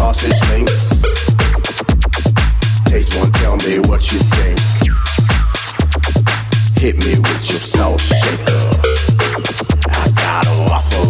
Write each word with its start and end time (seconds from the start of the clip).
sausage 0.00 0.40
links. 0.52 1.02
Taste 2.86 3.20
one, 3.20 3.30
tell 3.32 3.56
me 3.58 3.78
what 3.80 4.00
you 4.10 4.18
think. 4.32 4.58
Hit 6.78 6.96
me 7.04 7.18
with 7.18 7.50
your 7.50 7.58
soul 7.58 7.98
shaker. 7.98 8.62
I 9.90 10.10
got 10.16 10.46
a 10.46 10.70
waffle. 10.70 11.09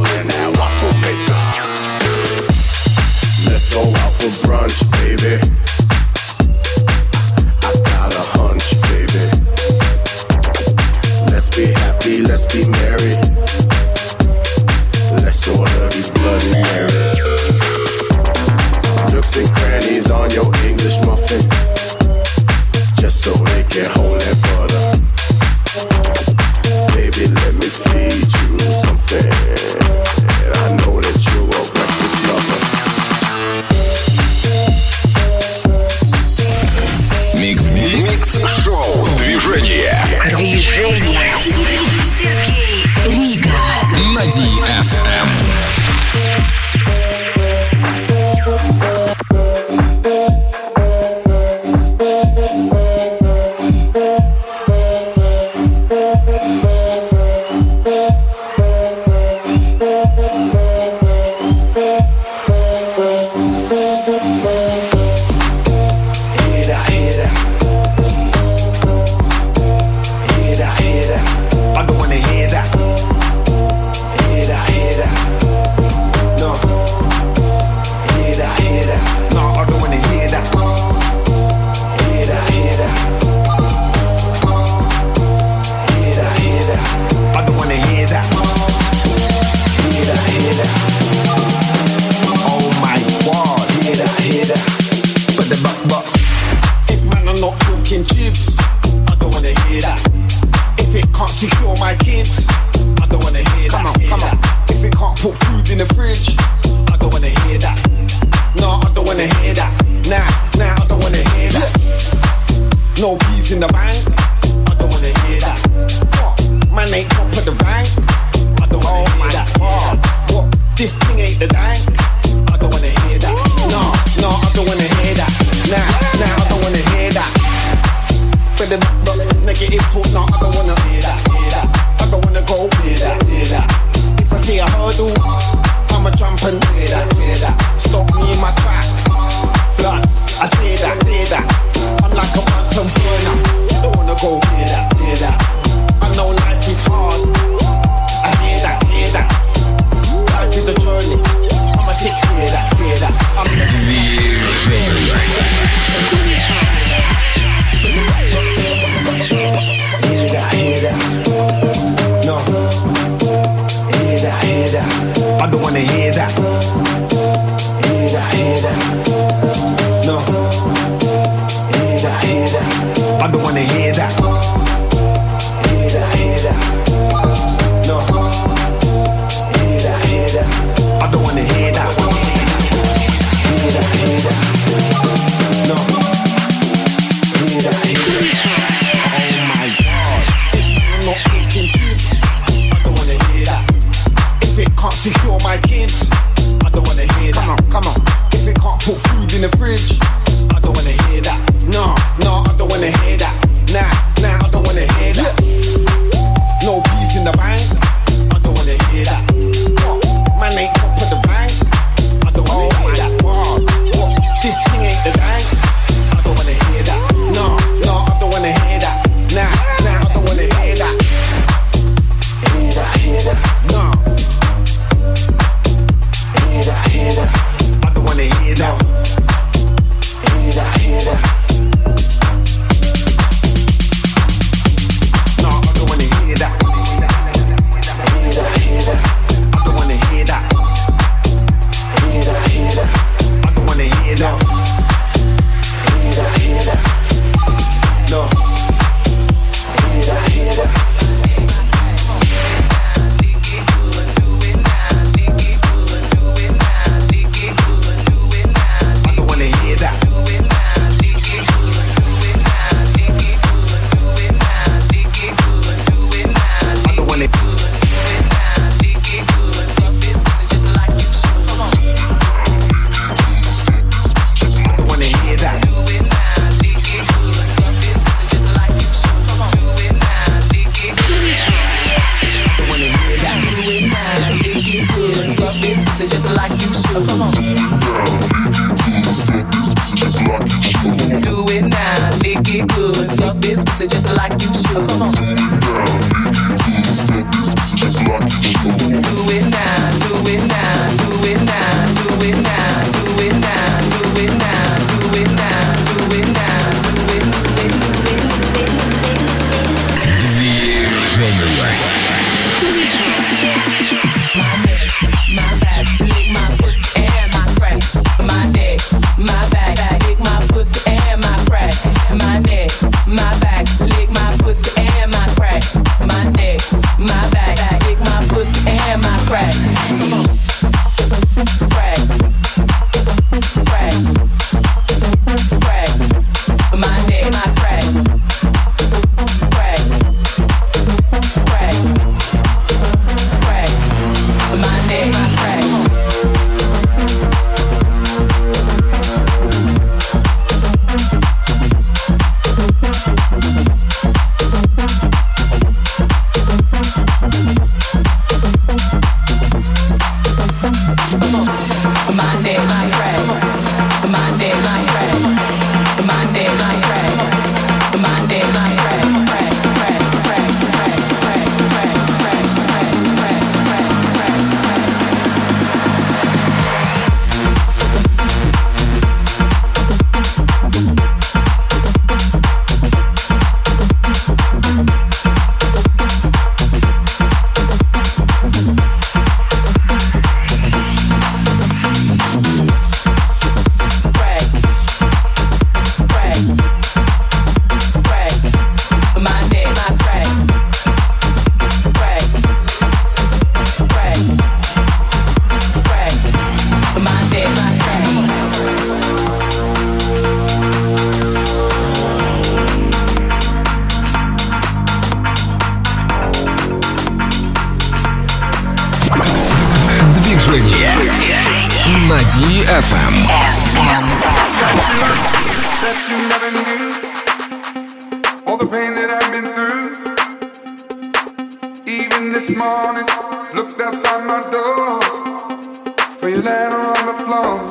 long, 437.30 437.62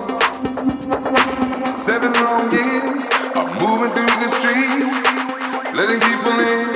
seven 1.78 2.14
long 2.14 2.50
years 2.50 3.10
of 3.36 3.46
moving 3.60 3.92
through 3.92 4.16
the 4.24 4.30
streets, 4.30 5.04
letting 5.76 6.00
people 6.00 6.40
in. 6.40 6.68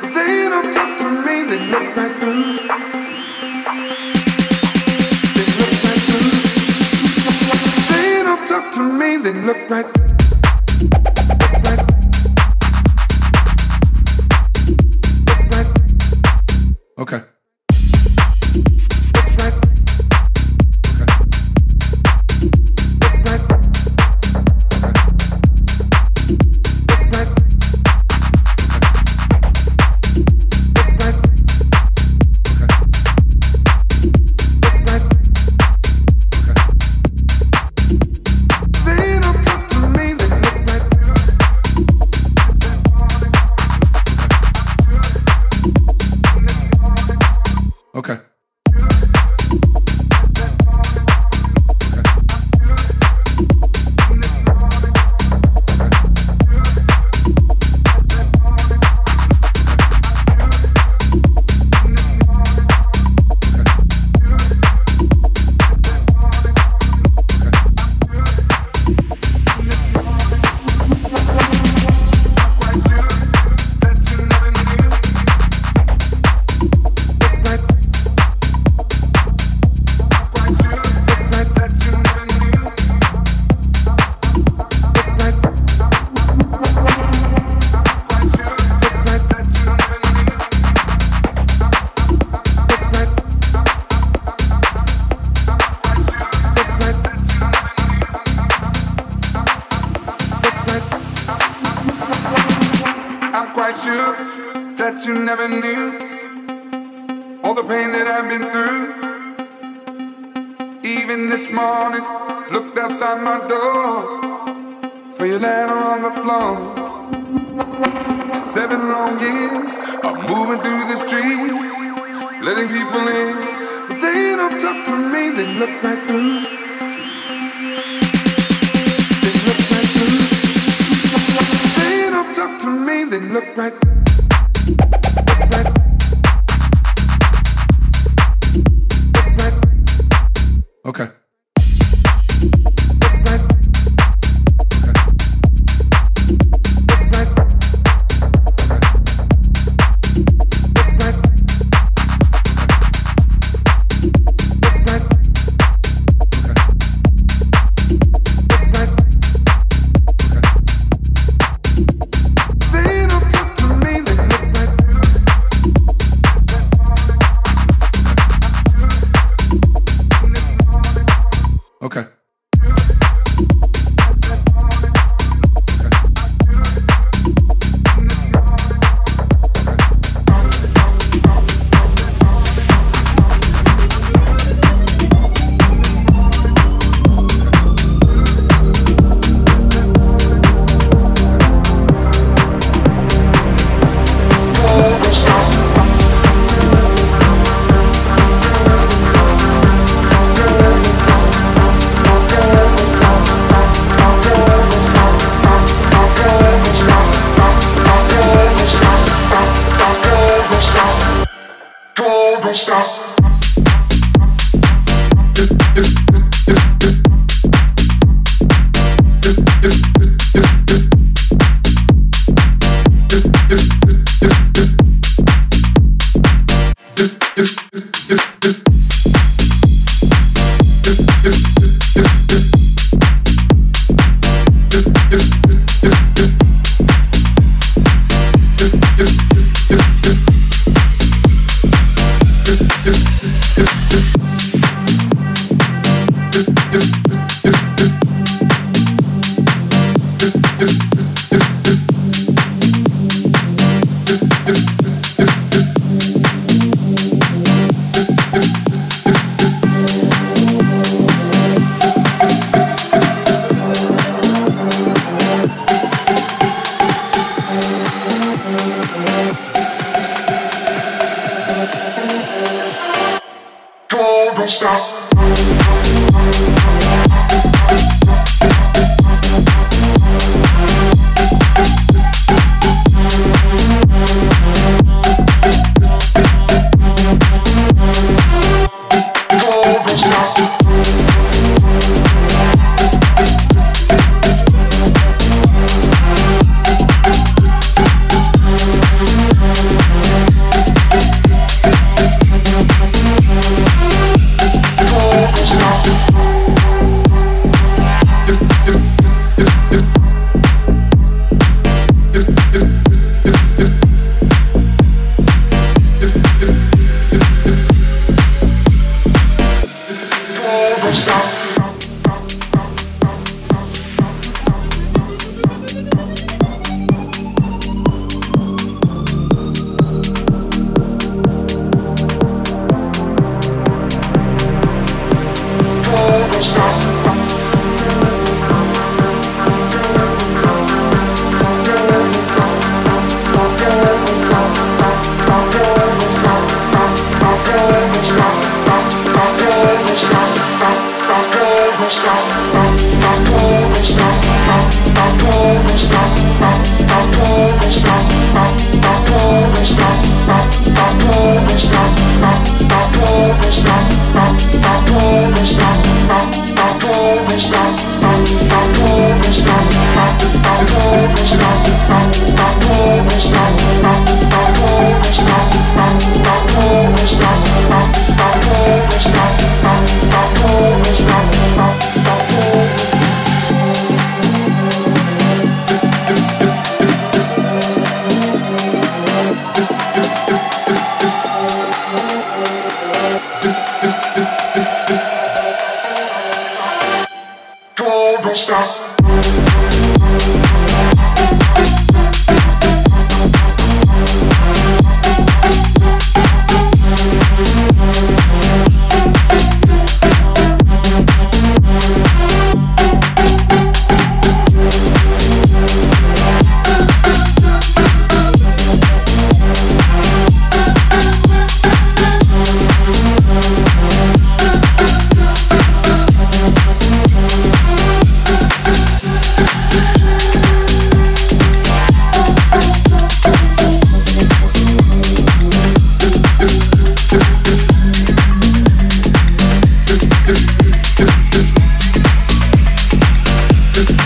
But 0.00 0.14
they 0.14 0.48
don't 0.48 0.72
talk 0.72 0.96
to 1.00 1.08
me, 1.10 1.44
they 1.50 1.60
look 1.70 1.96
right 1.96 2.16
through. 2.18 2.44
They 5.36 5.46
look 5.58 5.74
right 5.84 6.02
through. 6.08 6.32
They 7.92 8.22
don't 8.22 8.44
talk 8.48 8.72
to 8.72 8.82
me, 8.98 9.16
they 9.18 9.34
look 9.44 9.68
right 9.68 9.86
through. 9.94 10.09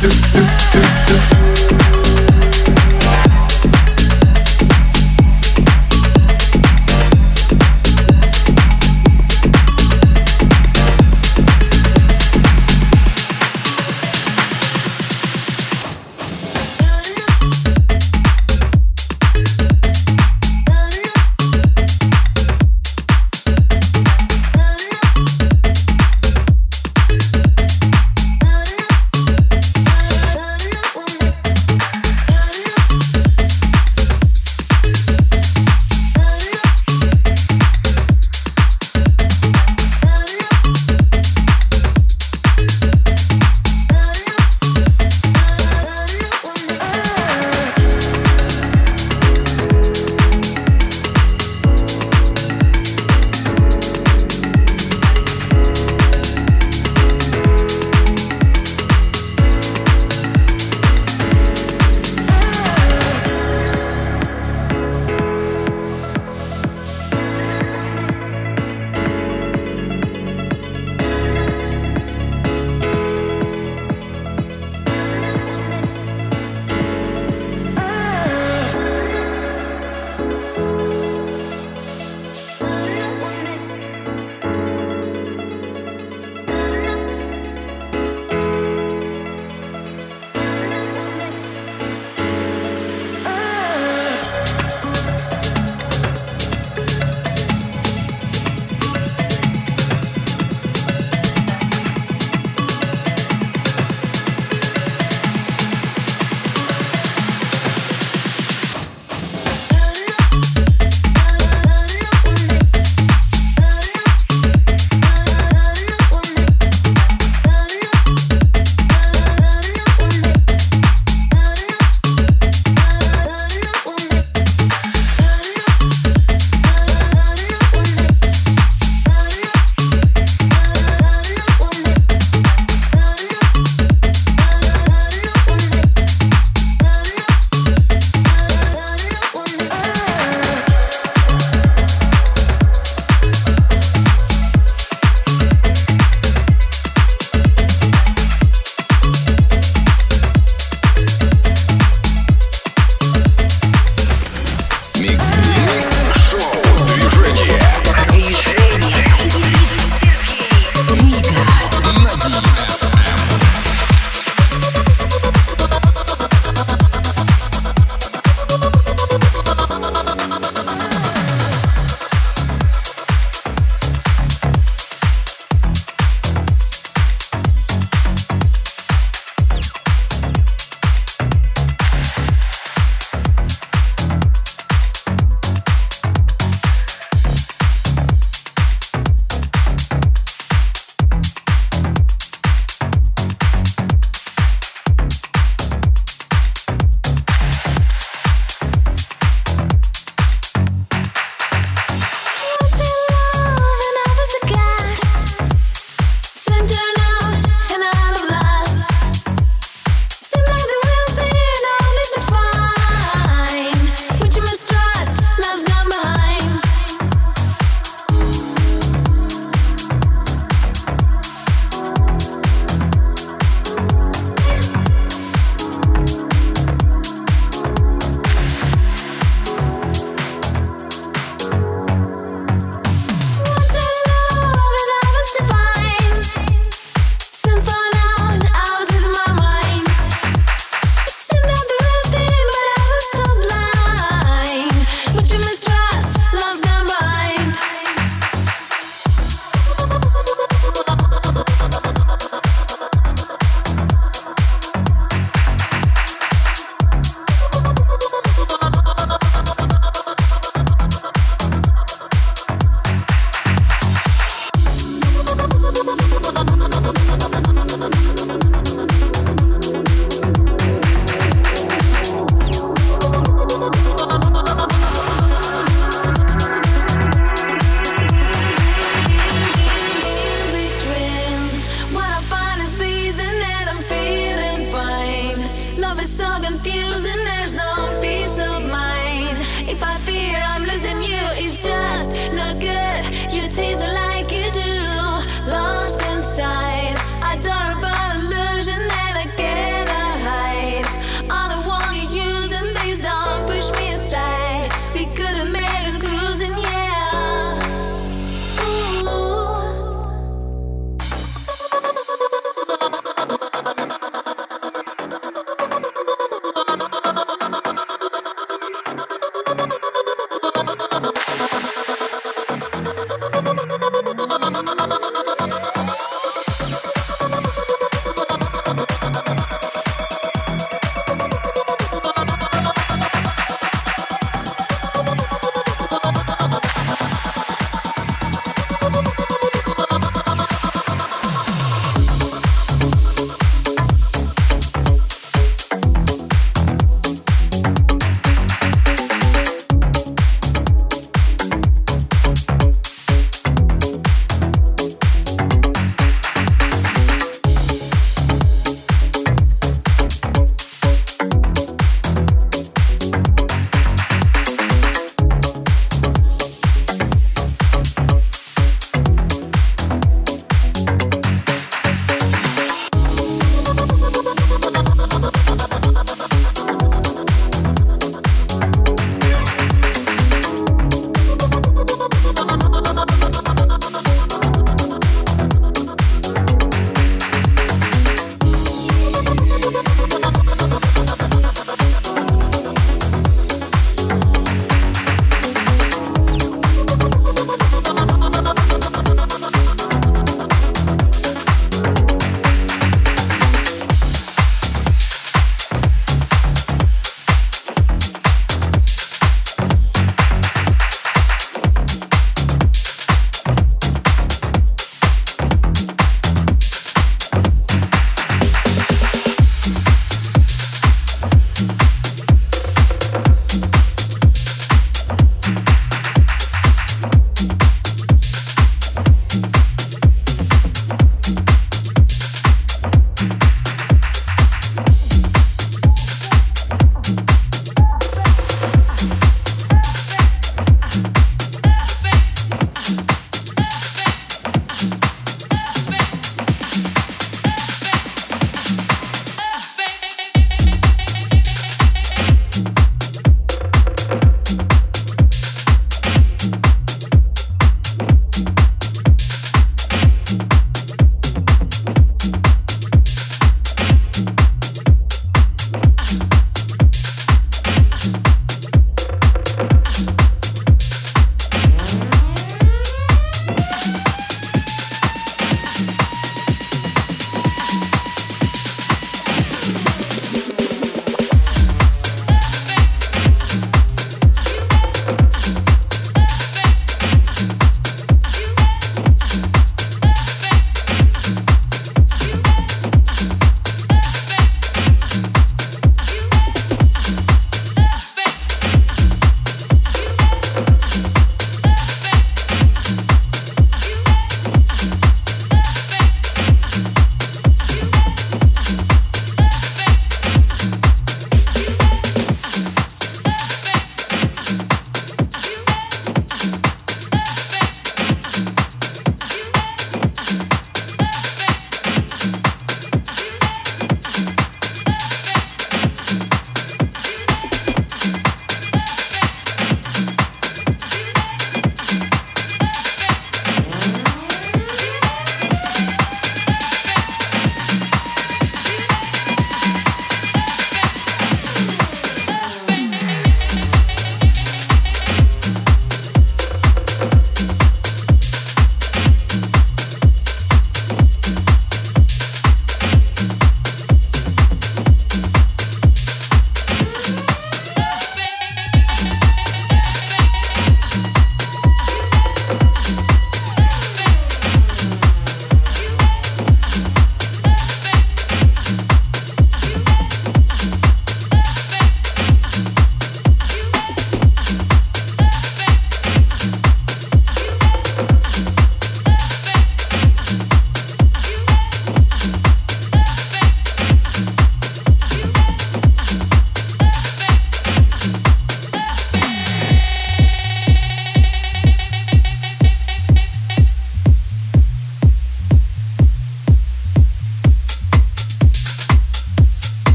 do, 0.00 0.08
do. 0.08 0.37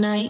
night. 0.00 0.29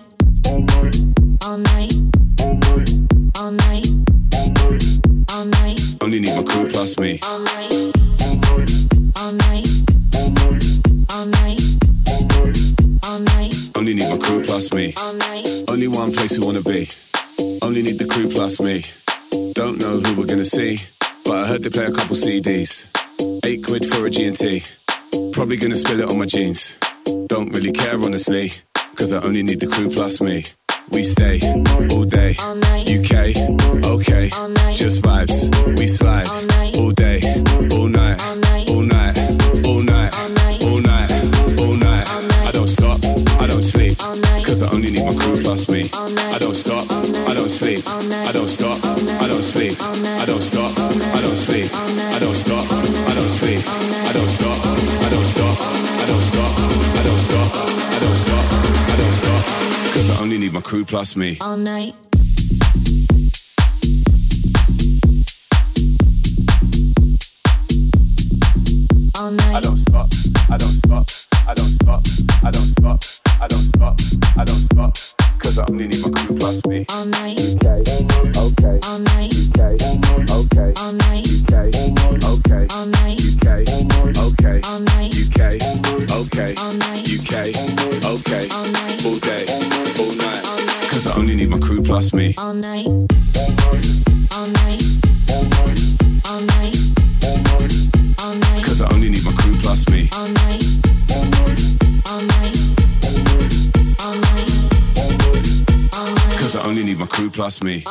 trust 107.51 107.64
me. 107.64 107.82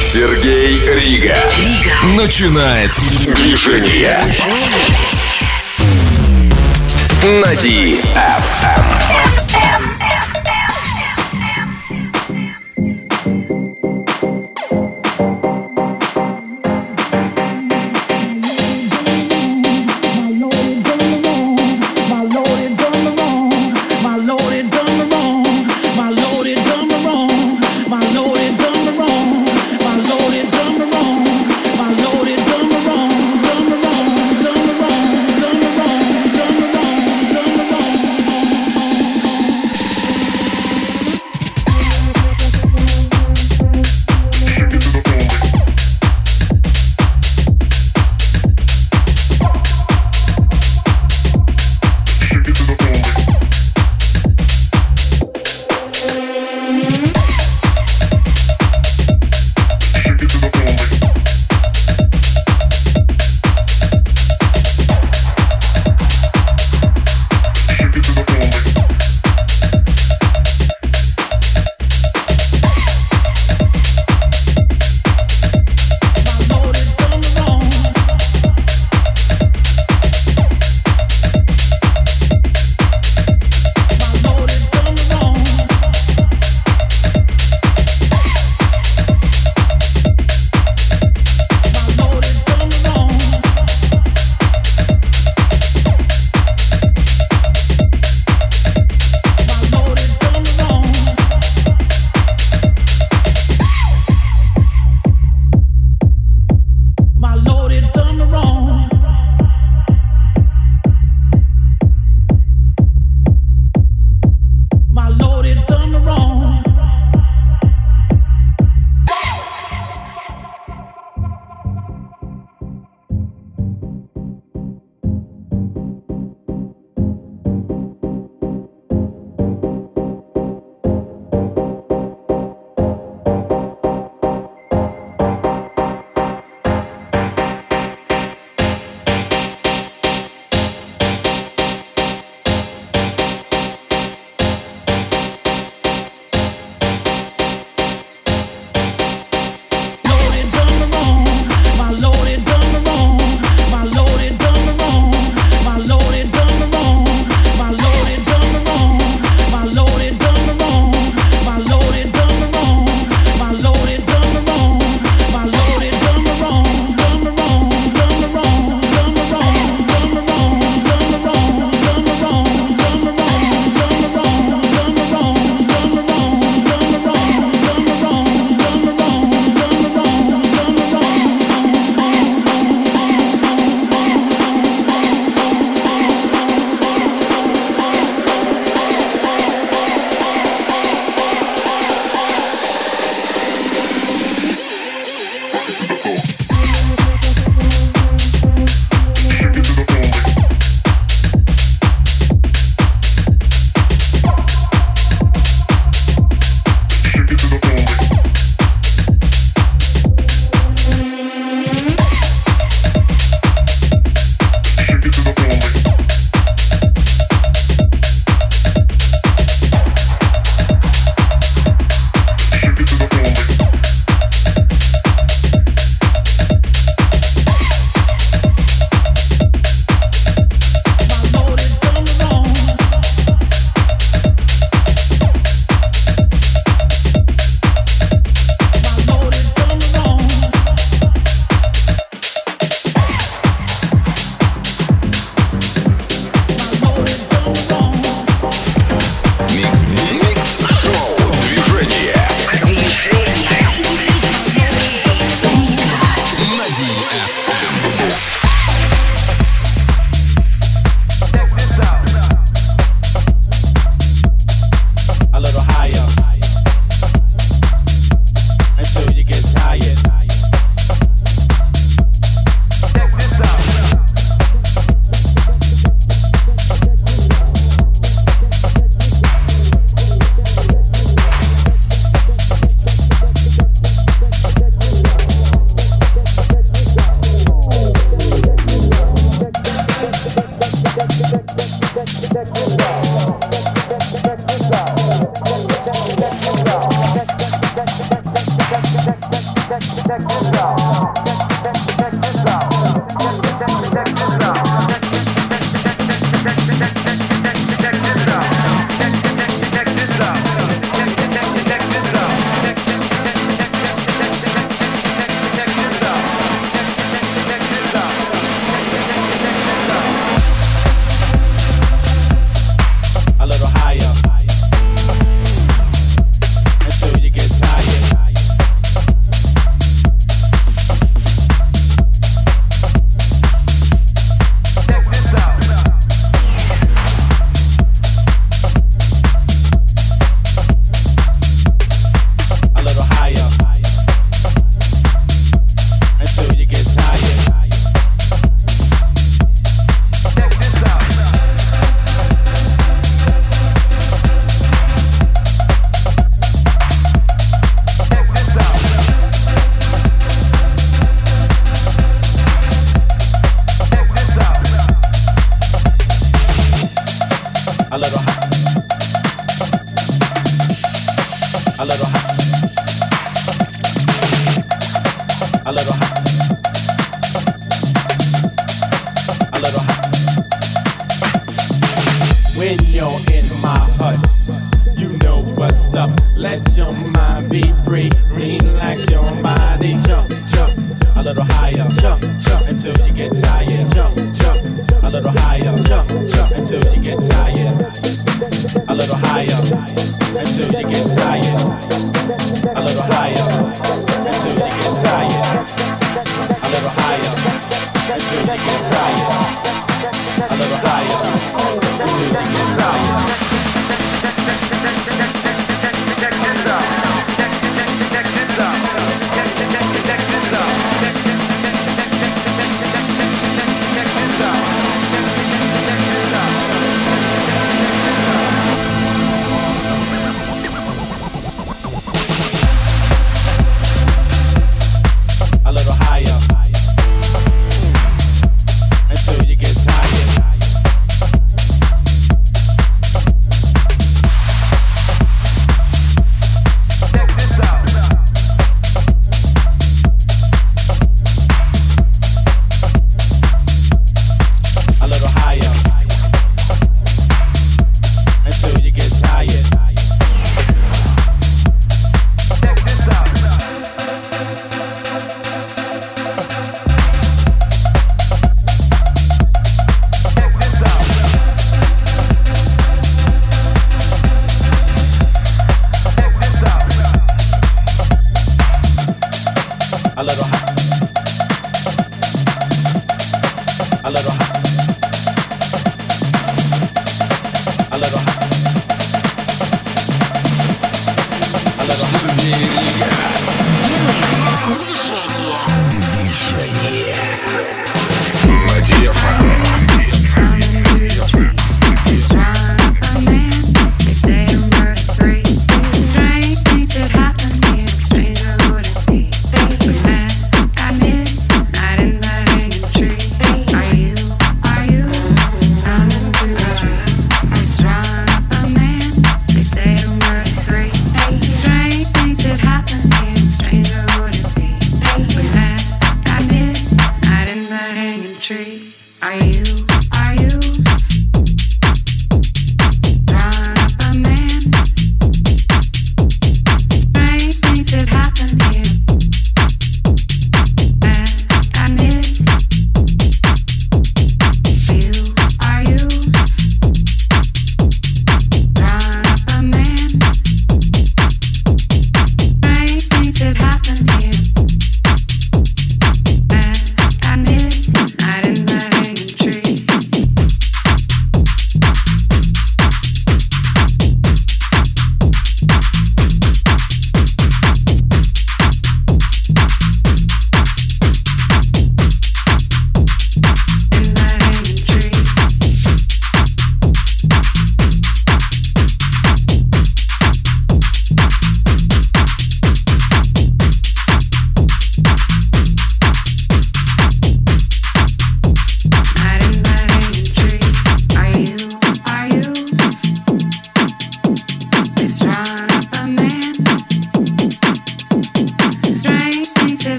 Сергей 0.00 0.78
Рига. 0.94 1.36
Начинает 2.16 2.90
движение. 2.90 4.18
На 7.22 7.54
DFM. 7.54 8.83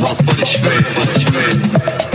rough, 0.00 0.24
but 0.24 0.38
it's 0.38 0.60
fair. 0.60 0.80
But 0.94 1.08
it's 1.10 1.28
fair. 1.30 2.07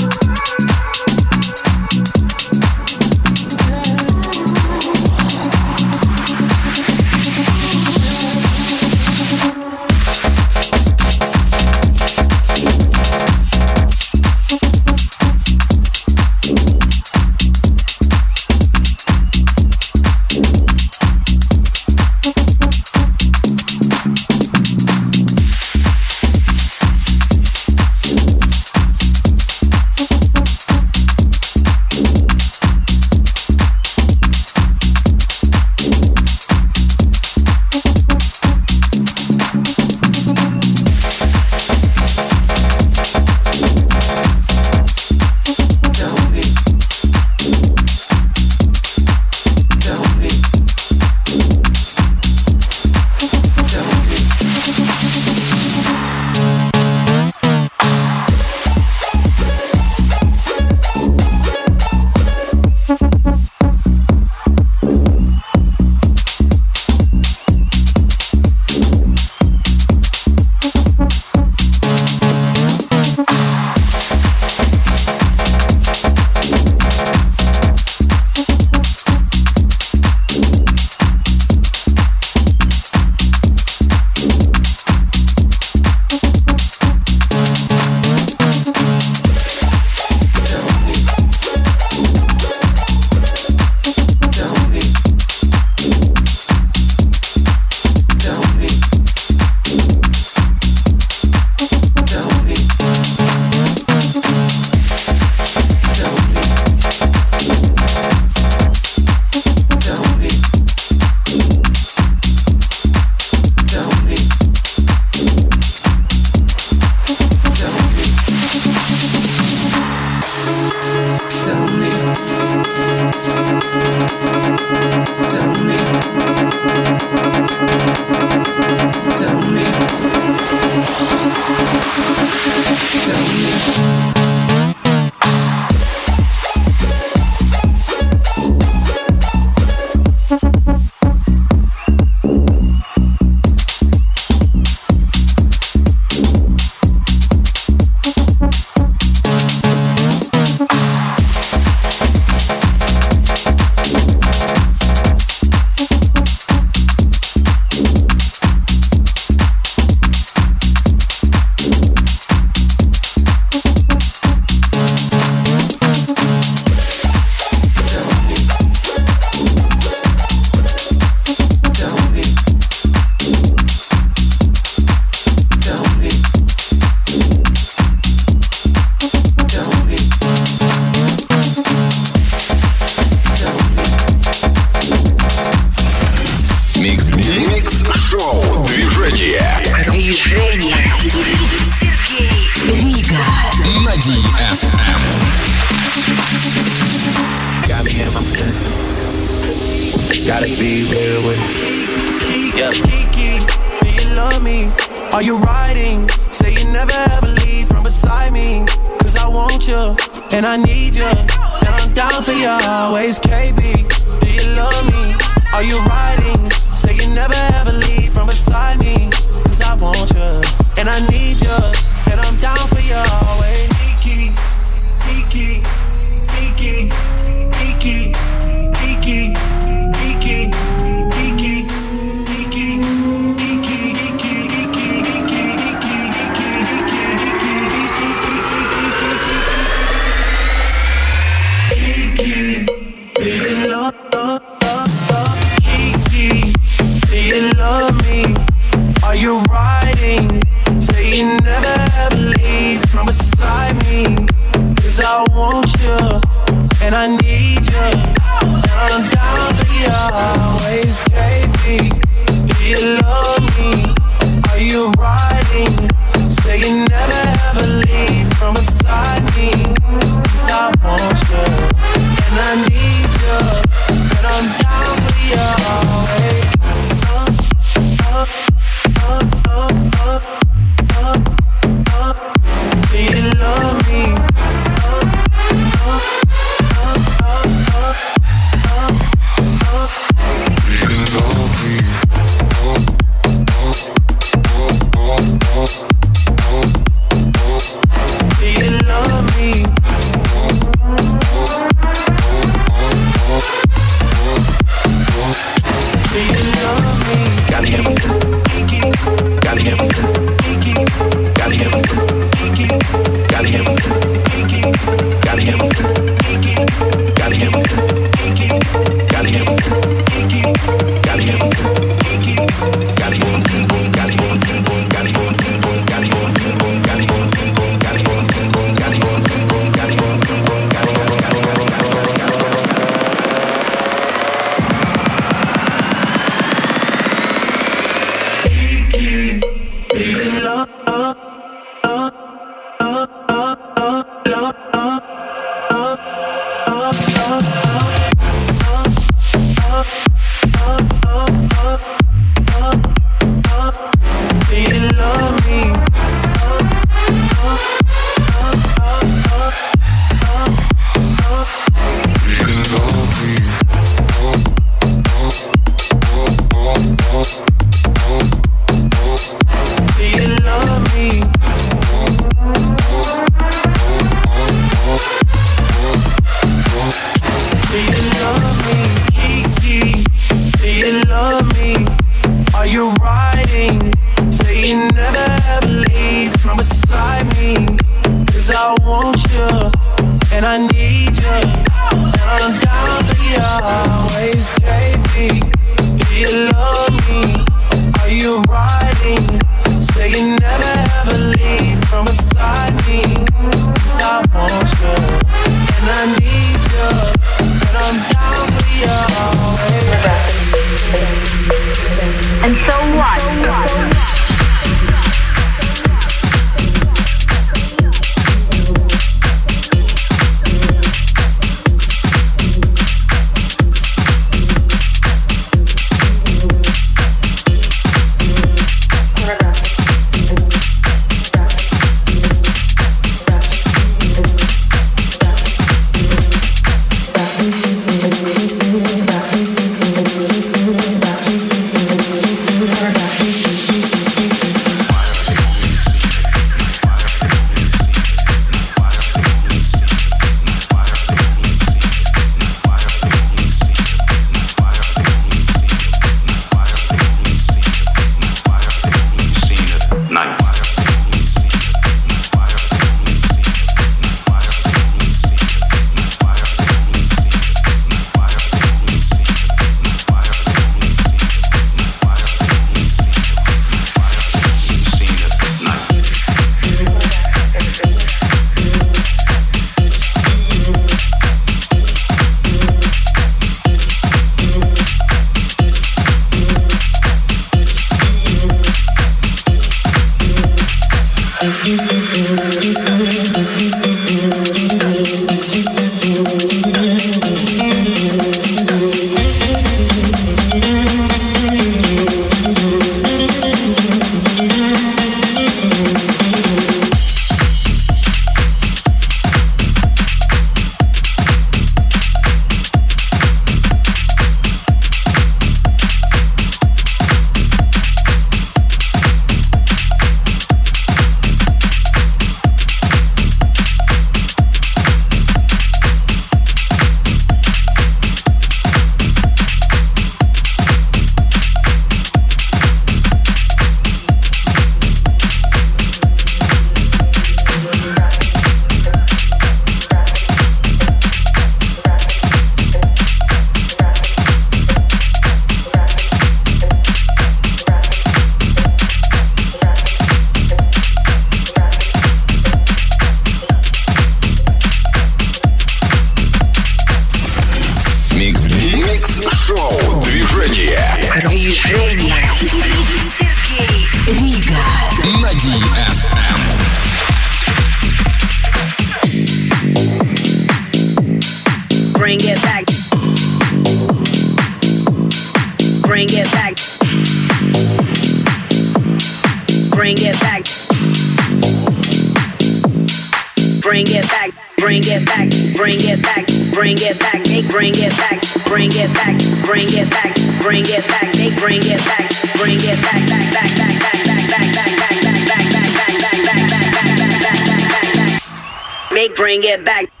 Bring 599.31 599.43
it 599.45 599.63
back. 599.63 600.00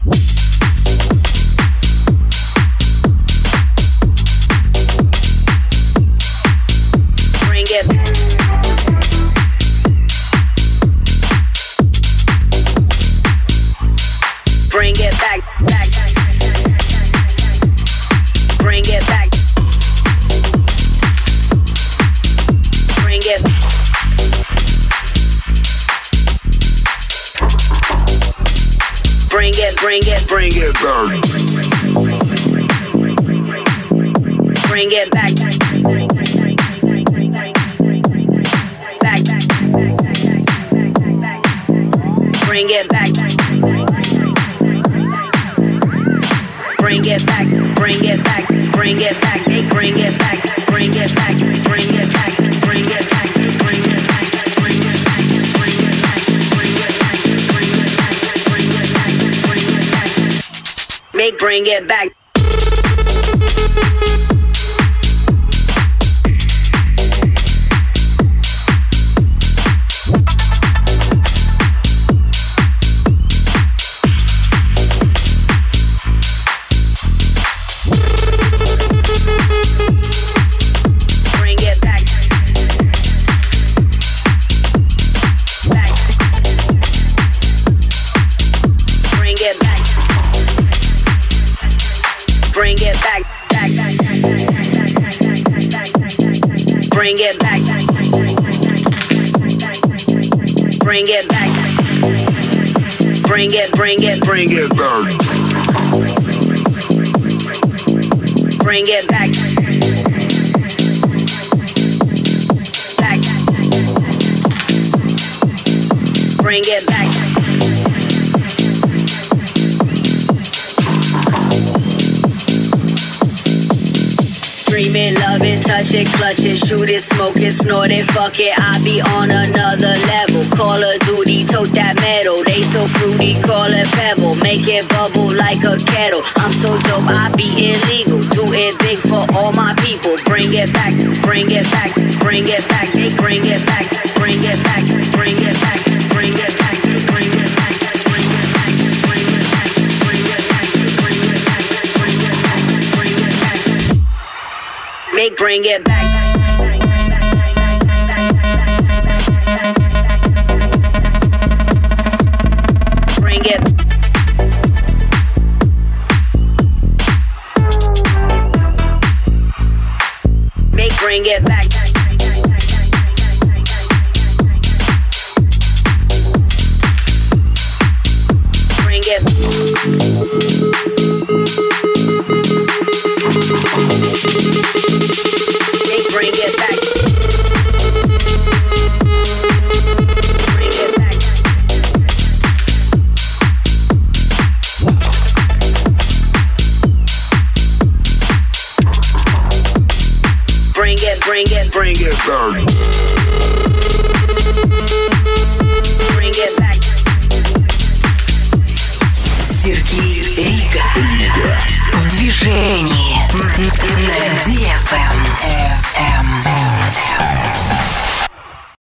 get 61.63 61.87
back. 61.87 62.00